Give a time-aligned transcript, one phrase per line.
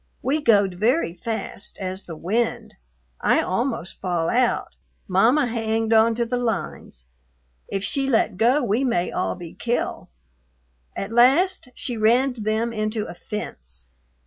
[0.23, 2.73] We goed very fast as the wind.
[3.19, 4.75] I almost fall out
[5.07, 7.05] Mama hanged on to the lines.
[7.67, 10.09] if she let go we may all be kill.
[10.95, 13.89] At last she raned them into a fence.